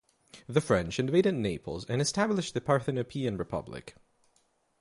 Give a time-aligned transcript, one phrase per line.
[0.47, 3.93] The French invaded Naples and established the Parthenopaean Republic.